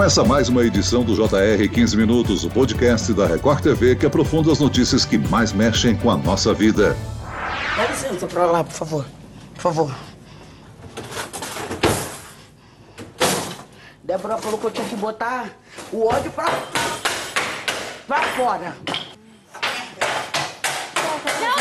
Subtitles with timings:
[0.00, 4.50] Começa mais uma edição do JR 15 Minutos, o podcast da Record TV que aprofunda
[4.50, 6.96] as notícias que mais mexem com a nossa vida.
[7.76, 9.04] Dá licença pra lá, por favor.
[9.52, 9.94] Por favor.
[14.02, 15.50] Débora falou que eu tinha que botar
[15.92, 16.46] o ódio pra.
[18.06, 18.74] pra fora.
[21.42, 21.56] Não,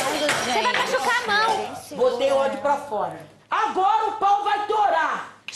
[0.46, 1.76] você vai machucar a mão.
[1.98, 3.20] Botei o ódio pra fora.
[3.52, 4.79] Agora o pau vai torar.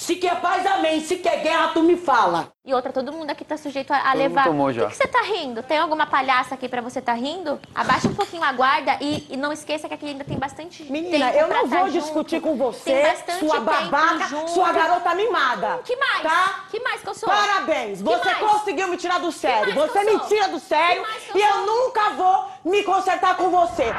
[0.04, 0.99] Se quer paz, amém.
[0.99, 2.52] Se quer guerra, tu me fala.
[2.66, 4.43] E outra, todo mundo aqui tá sujeito a, a levar.
[4.43, 4.85] tomou Por já.
[4.88, 5.63] que, que você tá rindo?
[5.63, 7.57] Tem alguma palhaça aqui pra você tá rindo?
[7.73, 11.31] Abaixa um pouquinho a guarda e, e não esqueça que aqui ainda tem bastante Menina,
[11.31, 12.02] tempo eu não tá vou junto.
[12.03, 14.52] discutir com Tem você, bastante sua babaca, junto.
[14.52, 15.79] sua garota mimada.
[15.85, 16.21] Que mais?
[16.21, 16.65] Tá?
[16.70, 17.29] Que mais que eu sou?
[17.29, 18.38] Parabéns, Que você mais?
[18.51, 19.73] conseguiu me tirar do sério.
[19.73, 23.91] Você me tira do sério eu e eu nunca vou me consertar com você.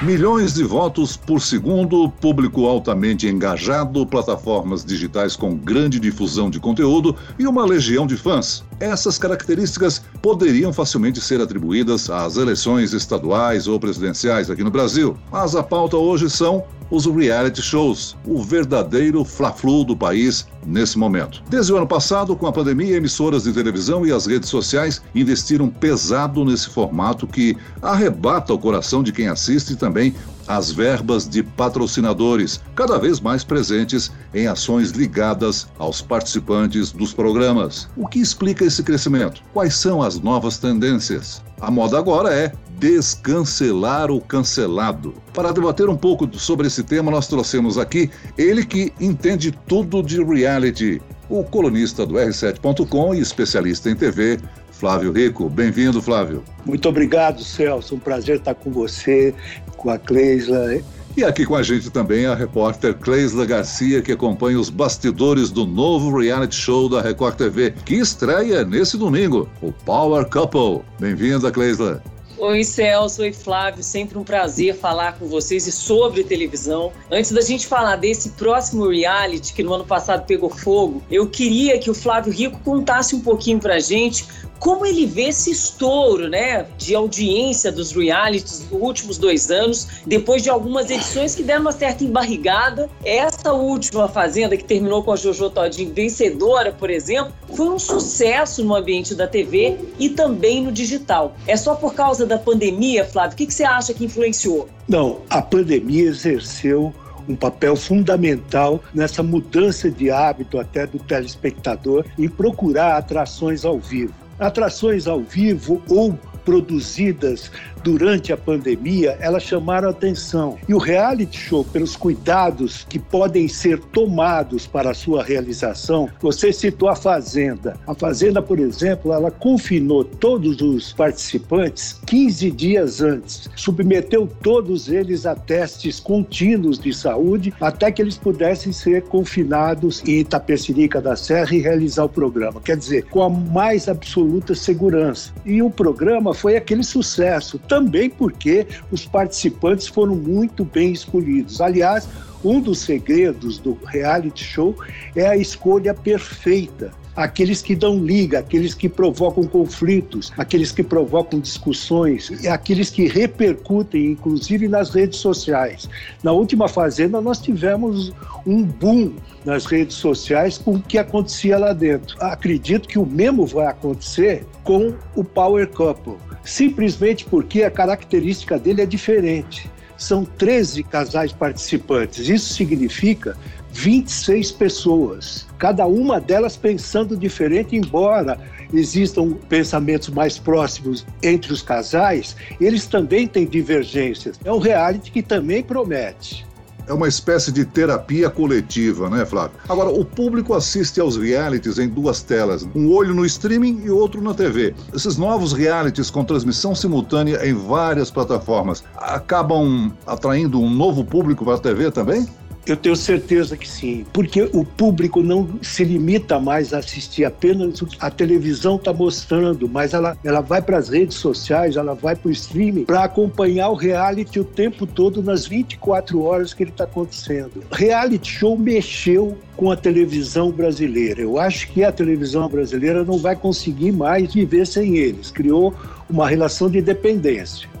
[0.00, 7.14] Milhões de votos por segundo, público altamente engajado, plataformas digitais com grande difusão de conteúdo
[7.38, 8.64] e uma legião de fãs.
[8.80, 15.54] Essas características poderiam facilmente ser atribuídas às eleições estaduais ou presidenciais aqui no Brasil, mas
[15.54, 21.42] a pauta hoje são os reality shows, o verdadeiro fla-flu do país nesse momento.
[21.48, 25.68] Desde o ano passado, com a pandemia, emissoras de televisão e as redes sociais investiram
[25.68, 30.14] pesado nesse formato que arrebata o coração de quem assiste e também
[30.48, 37.88] as verbas de patrocinadores, cada vez mais presentes em ações ligadas aos participantes dos programas.
[37.96, 39.42] O que explica esse crescimento?
[39.52, 41.42] Quais são as novas tendências?
[41.60, 45.14] A moda agora é descancelar o cancelado.
[45.32, 50.22] Para debater um pouco sobre esse tema, nós trouxemos aqui ele que entende tudo de
[50.22, 54.38] reality, o colunista do R7.com e especialista em TV,
[54.70, 55.48] Flávio Rico.
[55.48, 56.44] Bem-vindo, Flávio.
[56.64, 57.94] Muito obrigado, Celso.
[57.94, 59.34] Um prazer estar com você,
[59.76, 60.80] com a Cleisla.
[61.16, 65.66] E aqui com a gente também a repórter Cleisla Garcia, que acompanha os bastidores do
[65.66, 70.82] novo reality show da Record TV, que estreia nesse domingo, o Power Couple.
[71.00, 72.02] Bem-vinda, Cleisla.
[72.38, 73.82] Oi, Celso, oi, Flávio.
[73.82, 76.92] Sempre um prazer falar com vocês e sobre televisão.
[77.10, 81.78] Antes da gente falar desse próximo reality que no ano passado pegou fogo, eu queria
[81.78, 84.26] que o Flávio Rico contasse um pouquinho pra gente
[84.58, 90.42] como ele vê esse estouro, né, de audiência dos realities dos últimos dois anos, depois
[90.42, 92.88] de algumas edições que deram uma certa embarrigada.
[93.04, 98.64] Essa última Fazenda, que terminou com a Jojo Todinho vencedora, por exemplo, foi um sucesso
[98.64, 101.34] no ambiente da TV e também no digital.
[101.46, 103.34] É só por causa da pandemia, Flávio?
[103.34, 104.68] O que, que você acha que influenciou?
[104.88, 106.92] Não, a pandemia exerceu
[107.28, 114.14] um papel fundamental nessa mudança de hábito até do telespectador em procurar atrações ao vivo.
[114.38, 117.50] Atrações ao vivo ou produzidas
[117.82, 120.56] durante a pandemia, elas chamaram atenção.
[120.68, 126.52] E o reality show, pelos cuidados que podem ser tomados para a sua realização, você
[126.52, 127.76] citou a Fazenda.
[127.86, 135.26] A Fazenda, por exemplo, ela confinou todos os participantes 15 dias antes, submeteu todos eles
[135.26, 141.54] a testes contínuos de saúde até que eles pudessem ser confinados em Itapecerica da Serra
[141.54, 142.60] e realizar o programa.
[142.60, 145.32] Quer dizer, com a mais absoluta segurança.
[145.44, 151.60] E o programa foi aquele sucesso, também porque os participantes foram muito bem escolhidos.
[151.60, 152.08] Aliás,
[152.44, 154.76] um dos segredos do reality show
[155.14, 156.92] é a escolha perfeita.
[157.16, 163.08] Aqueles que dão liga, aqueles que provocam conflitos, aqueles que provocam discussões, e aqueles que
[163.08, 165.88] repercutem, inclusive nas redes sociais.
[166.22, 168.12] Na última Fazenda, nós tivemos
[168.46, 169.14] um boom
[169.44, 172.16] nas redes sociais com o que acontecia lá dentro.
[172.20, 176.16] Acredito que o mesmo vai acontecer com o Power Couple
[176.46, 179.70] simplesmente porque a característica dele é diferente.
[179.98, 182.28] São 13 casais participantes.
[182.28, 183.36] Isso significa
[183.72, 188.38] 26 pessoas, cada uma delas pensando diferente, embora
[188.72, 194.38] existam pensamentos mais próximos entre os casais, eles também têm divergências.
[194.44, 196.46] É um reality que também promete.
[196.88, 199.56] É uma espécie de terapia coletiva, né, Flávio?
[199.68, 204.22] Agora, o público assiste aos realities em duas telas, um olho no streaming e outro
[204.22, 204.72] na TV.
[204.94, 211.54] Esses novos realities com transmissão simultânea em várias plataformas acabam atraindo um novo público para
[211.54, 212.24] a TV também?
[212.66, 217.80] Eu tenho certeza que sim, porque o público não se limita mais a assistir apenas
[218.00, 222.28] a televisão está mostrando, mas ela, ela vai para as redes sociais, ela vai para
[222.28, 226.84] o streaming para acompanhar o reality o tempo todo nas 24 horas que ele está
[226.84, 227.62] acontecendo.
[227.70, 231.20] Reality show mexeu com a televisão brasileira.
[231.20, 235.30] Eu acho que a televisão brasileira não vai conseguir mais viver sem eles.
[235.30, 235.72] Criou
[236.10, 237.75] uma relação de dependência.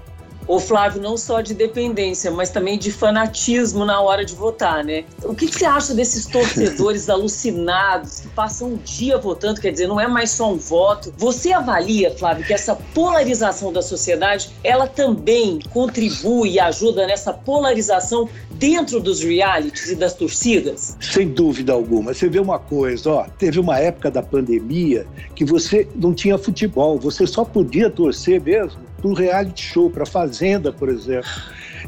[0.48, 5.04] Ô Flávio, não só de dependência, mas também de fanatismo na hora de votar, né?
[5.24, 9.88] O que, que você acha desses torcedores alucinados que passam um dia votando, quer dizer,
[9.88, 11.12] não é mais só um voto.
[11.18, 18.28] Você avalia, Flávio, que essa polarização da sociedade, ela também contribui e ajuda nessa polarização
[18.52, 20.96] dentro dos realities e das torcidas?
[21.00, 22.14] Sem dúvida alguma.
[22.14, 26.98] Você vê uma coisa, ó, teve uma época da pandemia que você não tinha futebol,
[26.98, 31.30] você só podia torcer mesmo para o reality show, para Fazenda, por exemplo.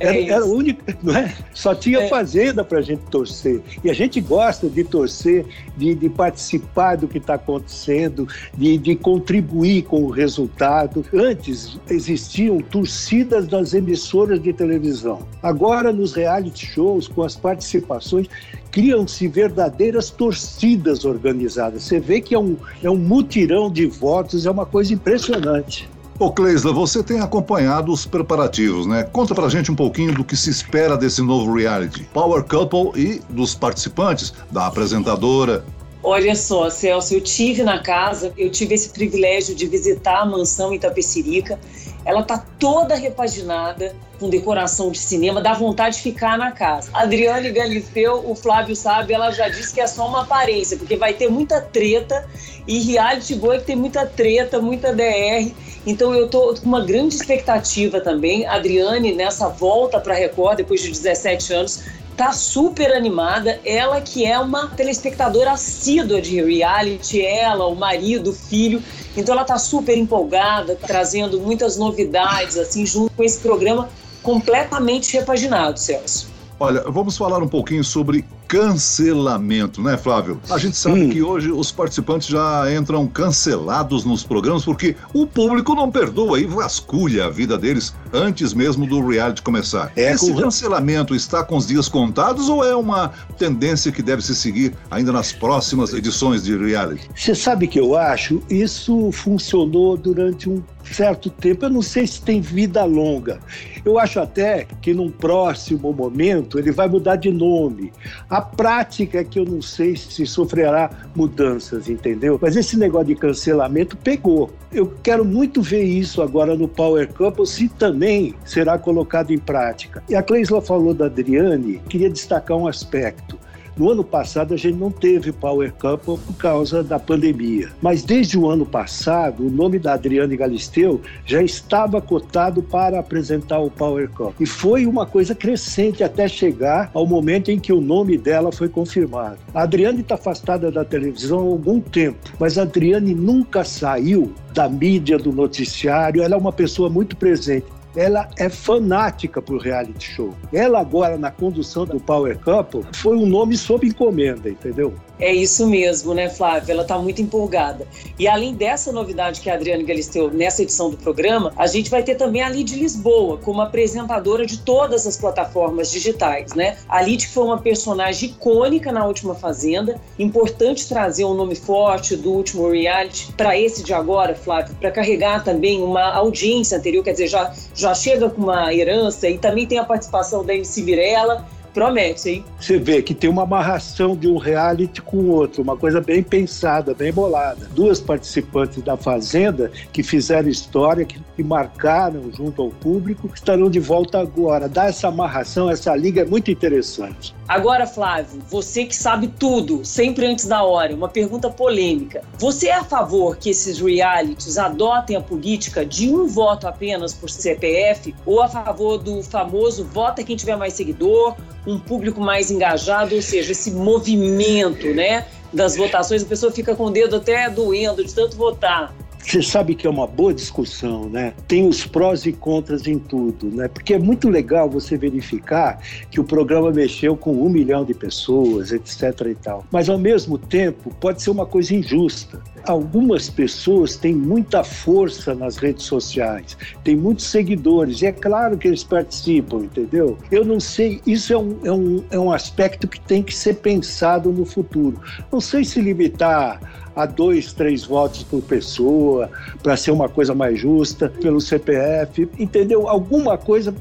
[0.00, 1.34] Era, é era único, não é?
[1.52, 2.08] Só tinha é.
[2.08, 3.60] fazenda para a gente torcer.
[3.82, 5.44] E a gente gosta de torcer,
[5.76, 11.04] de, de participar do que está acontecendo, de, de contribuir com o resultado.
[11.12, 15.26] Antes existiam torcidas das emissoras de televisão.
[15.42, 18.28] Agora, nos reality shows, com as participações,
[18.70, 21.82] criam-se verdadeiras torcidas organizadas.
[21.82, 25.88] Você vê que é um, é um mutirão de votos, é uma coisa impressionante.
[26.18, 29.04] Ô Cleisla, você tem acompanhado os preparativos, né?
[29.04, 32.02] Conta pra gente um pouquinho do que se espera desse novo reality.
[32.12, 35.64] Power Couple e dos participantes, da apresentadora.
[36.02, 40.74] Olha só, Celso, eu tive na casa, eu tive esse privilégio de visitar a mansão
[40.74, 41.56] em Tapecirica.
[42.04, 46.90] Ela tá toda repaginada, com decoração de cinema, dá vontade de ficar na casa.
[46.92, 51.14] Adriane Galisteu, o Flávio sabe, ela já disse que é só uma aparência, porque vai
[51.14, 52.26] ter muita treta
[52.66, 55.52] e reality boa é que tem muita treta, muita DR.
[55.86, 58.44] Então eu tô com uma grande expectativa também.
[58.46, 61.82] A Adriane, nessa volta para Record, depois de 17 anos,
[62.18, 63.60] tá super animada.
[63.64, 68.82] Ela que é uma telespectadora assídua de reality, ela, o marido, o filho.
[69.16, 73.88] Então ela tá super empolgada, trazendo muitas novidades assim junto com esse programa
[74.20, 76.28] completamente repaginado, Celso.
[76.60, 80.40] Olha, vamos falar um pouquinho sobre cancelamento, né, Flávio?
[80.50, 81.08] A gente sabe hum.
[81.08, 86.46] que hoje os participantes já entram cancelados nos programas porque o público não perdoa e
[86.46, 89.92] vasculha a vida deles antes mesmo do reality começar.
[89.96, 94.34] É, Esse cancelamento está com os dias contados ou é uma tendência que deve se
[94.34, 97.08] seguir ainda nas próximas edições de reality?
[97.14, 98.42] Você sabe que eu acho?
[98.48, 100.62] Isso funcionou durante um
[100.92, 101.64] certo tempo.
[101.64, 103.40] Eu não sei se tem vida longa.
[103.84, 107.92] Eu acho até que num próximo momento ele vai mudar de nome.
[108.28, 112.38] A prática é que eu não sei se sofrerá mudanças, entendeu?
[112.40, 114.50] Mas esse negócio de cancelamento pegou.
[114.72, 117.68] Eu quero muito ver isso agora no Power Couple, se
[117.98, 120.04] também será colocado em prática.
[120.08, 123.36] E a Cleisla falou da Adriane, queria destacar um aspecto.
[123.76, 127.68] No ano passado, a gente não teve Power Couple por causa da pandemia.
[127.80, 133.60] Mas desde o ano passado, o nome da Adriane Galisteu já estava cotado para apresentar
[133.60, 134.34] o Power Couple.
[134.40, 138.68] E foi uma coisa crescente até chegar ao momento em que o nome dela foi
[138.68, 139.38] confirmado.
[139.54, 144.68] A Adriane está afastada da televisão há algum tempo, mas a Adriane nunca saiu da
[144.68, 146.20] mídia, do noticiário.
[146.20, 150.34] Ela é uma pessoa muito presente ela é fanática por reality show.
[150.52, 154.94] Ela agora na condução do Power Couple foi um nome sob encomenda, entendeu?
[155.20, 156.72] É isso mesmo, né, Flávia?
[156.72, 157.86] Ela está muito empolgada.
[158.18, 162.02] E além dessa novidade que a Adriane Galisteu nessa edição do programa, a gente vai
[162.02, 166.76] ter também a Lid Lisboa como apresentadora de todas as plataformas digitais, né?
[166.88, 172.30] A Lid foi uma personagem icônica na última Fazenda, importante trazer um nome forte do
[172.30, 177.28] último reality para esse de agora, Flávio, para carregar também uma audiência anterior, quer dizer,
[177.28, 181.46] já, já chega com uma herança e também tem a participação da MC Mirella
[181.78, 182.44] Promete, hein?
[182.58, 186.24] Você vê que tem uma amarração de um reality com o outro, uma coisa bem
[186.24, 187.68] pensada, bem bolada.
[187.72, 193.78] Duas participantes da Fazenda que fizeram história, que, que marcaram junto ao público, estarão de
[193.78, 194.68] volta agora.
[194.68, 197.32] Dar essa amarração, essa liga é muito interessante.
[197.46, 202.22] Agora, Flávio, você que sabe tudo, sempre antes da hora, uma pergunta polêmica.
[202.38, 207.30] Você é a favor que esses realities adotem a política de um voto apenas por
[207.30, 211.36] CPF ou a favor do famoso vota quem tiver mais seguidor,
[211.68, 216.86] um público mais engajado, ou seja, esse movimento, né, das votações, a pessoa fica com
[216.86, 218.94] o dedo até doendo de tanto votar.
[219.18, 221.34] Você sabe que é uma boa discussão, né?
[221.46, 223.68] Tem os prós e contras em tudo, né?
[223.68, 228.72] Porque é muito legal você verificar que o programa mexeu com um milhão de pessoas,
[228.72, 229.02] etc.
[229.30, 229.66] e tal.
[229.70, 232.40] Mas ao mesmo tempo pode ser uma coisa injusta.
[232.64, 238.68] Algumas pessoas têm muita força nas redes sociais, têm muitos seguidores, e é claro que
[238.68, 240.18] eles participam, entendeu?
[240.30, 243.54] Eu não sei, isso é um, é um, é um aspecto que tem que ser
[243.54, 245.00] pensado no futuro.
[245.30, 246.60] Não sei se limitar
[246.98, 249.30] a dois, três votos por pessoa,
[249.62, 252.88] para ser uma coisa mais justa, pelo CPF, entendeu?
[252.88, 253.72] Alguma coisa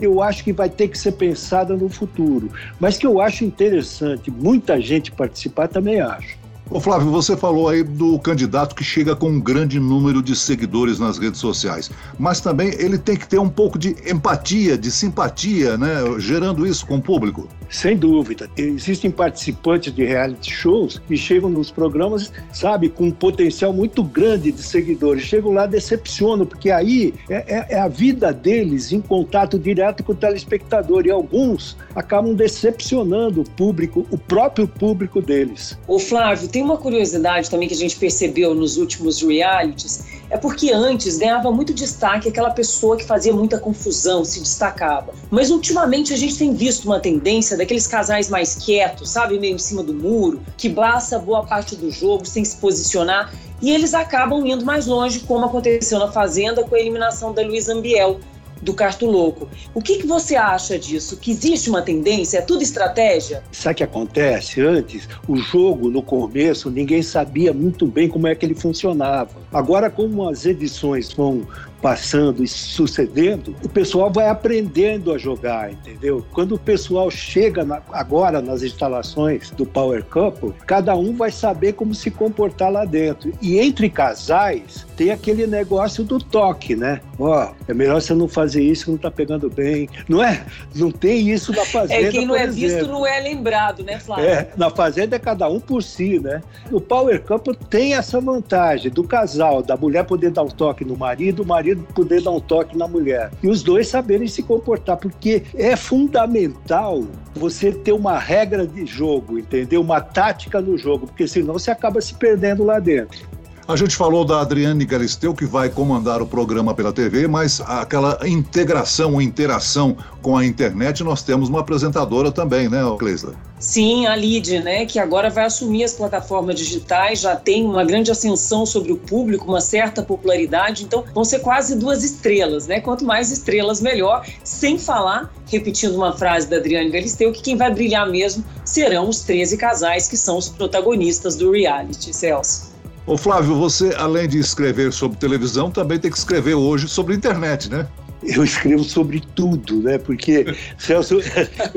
[0.00, 2.50] eu acho que vai ter que ser pensada no futuro.
[2.80, 6.36] Mas que eu acho interessante muita gente participar, também acho.
[6.68, 10.98] Ô Flávio, você falou aí do candidato que chega com um grande número de seguidores
[10.98, 15.76] nas redes sociais, mas também ele tem que ter um pouco de empatia, de simpatia,
[15.76, 17.46] né, gerando isso com o público.
[17.68, 18.48] Sem dúvida.
[18.56, 24.52] Existem participantes de reality shows que chegam nos programas, sabe, com um potencial muito grande
[24.52, 25.24] de seguidores.
[25.24, 30.12] Chegam lá, decepcionam, porque aí é, é, é a vida deles em contato direto com
[30.12, 31.06] o telespectador.
[31.06, 35.78] E alguns acabam decepcionando o público, o próprio público deles.
[35.86, 40.04] Ô Flávio, tem uma curiosidade também que a gente percebeu nos últimos realities,
[40.34, 45.14] é porque antes ganhava muito destaque aquela pessoa que fazia muita confusão, se destacava.
[45.30, 49.58] Mas ultimamente a gente tem visto uma tendência daqueles casais mais quietos, sabe, meio em
[49.58, 54.44] cima do muro, que passa boa parte do jogo sem se posicionar e eles acabam
[54.44, 58.18] indo mais longe, como aconteceu na Fazenda com a eliminação da Luísa Ambiel
[58.64, 59.48] do Cartuloco.
[59.74, 61.18] O que, que você acha disso?
[61.18, 62.38] Que existe uma tendência?
[62.38, 63.42] É tudo estratégia?
[63.52, 64.60] Sabe o que acontece?
[64.60, 69.30] Antes, o jogo, no começo, ninguém sabia muito bem como é que ele funcionava.
[69.52, 71.46] Agora, como as edições vão
[71.84, 76.24] passando e sucedendo, o pessoal vai aprendendo a jogar, entendeu?
[76.32, 81.74] Quando o pessoal chega na, agora nas instalações do Power Couple, cada um vai saber
[81.74, 83.34] como se comportar lá dentro.
[83.42, 87.02] E entre casais, tem aquele negócio do toque, né?
[87.18, 89.86] Ó, é melhor você não fazer isso que não tá pegando bem.
[90.08, 90.42] Não é?
[90.74, 92.08] Não tem isso na fazenda.
[92.08, 92.60] É quem não é exemplo.
[92.60, 94.24] visto não é lembrado, né, Flávio?
[94.24, 96.40] É, na fazenda é cada um por si, né?
[96.72, 100.96] O Power Couple tem essa vantagem do casal, da mulher poder dar um toque no
[100.96, 103.30] marido, o marido poder dar um toque na mulher.
[103.42, 107.04] E os dois saberem se comportar, porque é fundamental
[107.34, 109.80] você ter uma regra de jogo, entendeu?
[109.80, 113.26] Uma tática no jogo, porque senão você acaba se perdendo lá dentro.
[113.66, 118.18] A gente falou da Adriane Galisteu, que vai comandar o programa pela TV, mas aquela
[118.28, 123.34] integração, interação com a internet, nós temos uma apresentadora também, né, Cleisla?
[123.58, 128.10] Sim, a Lid, né, que agora vai assumir as plataformas digitais, já tem uma grande
[128.10, 132.82] ascensão sobre o público, uma certa popularidade, então vão ser quase duas estrelas, né?
[132.82, 134.26] Quanto mais estrelas, melhor.
[134.44, 139.20] Sem falar, repetindo uma frase da Adriane Galisteu, que quem vai brilhar mesmo serão os
[139.20, 142.73] 13 casais que são os protagonistas do reality, Celso.
[143.06, 147.70] Ô Flávio, você, além de escrever sobre televisão, também tem que escrever hoje sobre internet,
[147.70, 147.86] né?
[148.26, 149.98] Eu escrevo sobre tudo, né?
[149.98, 150.46] Porque,
[150.78, 151.18] Celso,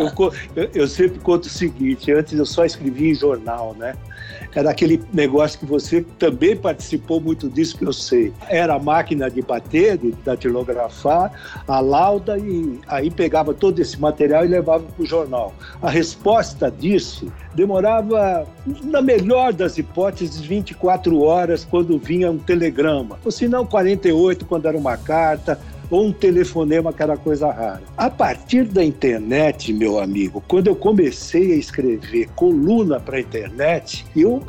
[0.56, 3.96] eu, eu, sempre conto o seguinte: antes eu só escrevia em jornal, né?
[4.56, 8.34] Era aquele negócio que você também participou muito disso, que eu sei.
[8.48, 11.32] Era a máquina de bater, de datilografar,
[11.68, 15.54] a lauda, e aí pegava todo esse material e levava para o jornal.
[15.82, 18.48] A resposta disso demorava,
[18.84, 24.68] na melhor das hipóteses, 24 horas quando vinha um telegrama, ou se não 48 quando
[24.68, 27.82] era uma carta, ou um telefonema que era coisa rara.
[27.96, 34.06] A partir da internet, meu amigo, quando eu comecei a escrever coluna para a internet,
[34.16, 34.44] eu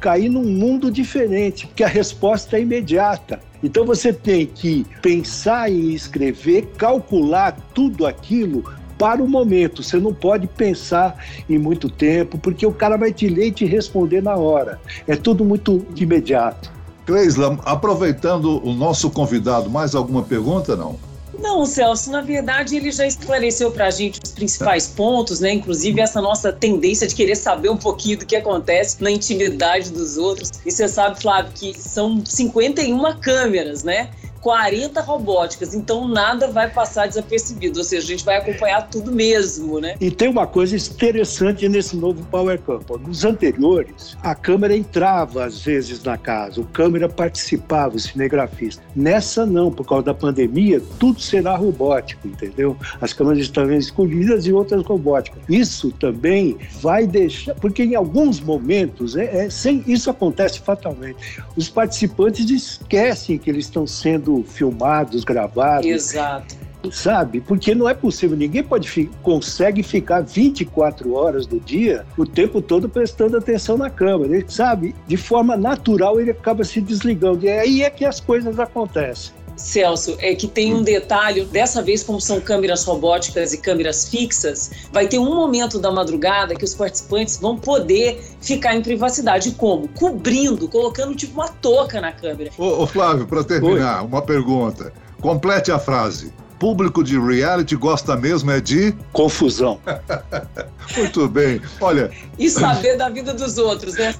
[0.00, 3.40] caí num mundo diferente, porque a resposta é imediata.
[3.62, 8.64] Então você tem que pensar em escrever, calcular tudo aquilo
[8.98, 9.82] para o momento.
[9.82, 13.64] Você não pode pensar em muito tempo, porque o cara vai te ler e te
[13.64, 14.80] responder na hora.
[15.06, 16.70] É tudo muito imediato.
[17.06, 20.98] Cleisla, aproveitando o nosso convidado, mais alguma pergunta, não?
[21.38, 25.52] Não, Celso, na verdade ele já esclareceu para a gente os principais pontos, né?
[25.52, 30.16] Inclusive essa nossa tendência de querer saber um pouquinho do que acontece na intimidade dos
[30.16, 30.52] outros.
[30.64, 34.10] E você sabe, Flávio, que são 51 câmeras, né?
[34.44, 39.80] 40 robóticas, então nada vai passar desapercebido, ou seja, a gente vai acompanhar tudo mesmo,
[39.80, 39.94] né?
[39.98, 42.90] E tem uma coisa interessante nesse novo Power Camp.
[43.00, 48.82] Nos anteriores, a câmera entrava às vezes na casa, o câmera participava, o cinegrafista.
[48.94, 52.76] Nessa não, por causa da pandemia, tudo será robótico, entendeu?
[53.00, 55.42] As câmeras estão escolhidas e outras robóticas.
[55.48, 61.70] Isso também vai deixar, porque em alguns momentos, é, é, sem, isso acontece fatalmente, os
[61.70, 63.86] participantes esquecem que eles estão
[64.34, 65.86] sendo filmados, gravados.
[65.86, 66.56] Exato.
[66.90, 67.40] Sabe?
[67.40, 72.60] Porque não é possível, ninguém pode fi consegue ficar 24 horas do dia o tempo
[72.60, 74.36] todo prestando atenção na câmera.
[74.36, 74.94] Ele, sabe?
[75.06, 77.46] De forma natural ele acaba se desligando.
[77.46, 79.32] E aí é que as coisas acontecem.
[79.56, 84.70] Celso, é que tem um detalhe, dessa vez como são câmeras robóticas e câmeras fixas,
[84.92, 89.52] vai ter um momento da madrugada que os participantes vão poder ficar em privacidade.
[89.52, 89.88] Como?
[89.88, 92.50] Cobrindo, colocando tipo uma touca na câmera.
[92.58, 94.08] Ô, ô Flávio, para terminar, Oi.
[94.08, 94.92] uma pergunta.
[95.20, 99.80] Complete a frase público de reality gosta mesmo é de confusão.
[100.96, 101.60] Muito bem.
[101.80, 102.10] Olha.
[102.38, 104.14] E saber da vida dos outros, né,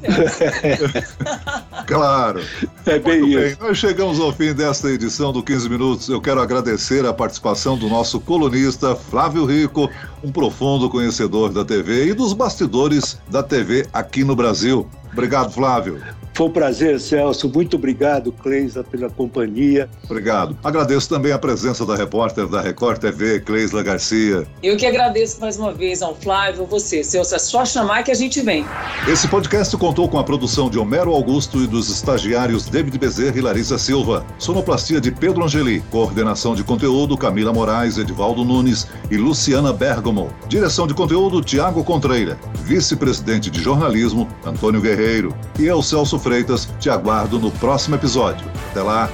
[1.86, 2.42] Claro.
[2.86, 3.58] É bem Muito isso.
[3.58, 3.68] Bem.
[3.68, 6.08] Nós chegamos ao fim desta edição do 15 Minutos.
[6.08, 9.90] Eu quero agradecer a participação do nosso colunista Flávio Rico,
[10.22, 14.88] um profundo conhecedor da TV e dos bastidores da TV aqui no Brasil.
[15.12, 16.02] Obrigado, Flávio.
[16.34, 17.48] Foi um prazer, Celso.
[17.48, 19.88] Muito obrigado, Cleisa, pela companhia.
[20.04, 20.58] Obrigado.
[20.64, 24.44] Agradeço também a presença da repórter da Record TV, Cleisla Garcia.
[24.60, 27.36] Eu que agradeço mais uma vez ao Flávio, você, Celso.
[27.36, 28.66] É só chamar que a gente vem.
[29.06, 33.40] Esse podcast contou com a produção de Homero Augusto e dos estagiários David Bezerra e
[33.40, 34.26] Larissa Silva.
[34.36, 35.84] Sonoplastia de Pedro Angeli.
[35.88, 40.30] Coordenação de conteúdo Camila Moraes, Edivaldo Nunes e Luciana Bergamo.
[40.48, 42.36] Direção de conteúdo Tiago Contreira.
[42.64, 45.32] Vice-presidente de jornalismo Antônio Guerreiro.
[45.60, 48.46] E eu, Celso Freitas, te aguardo no próximo episódio.
[48.70, 49.10] Até lá!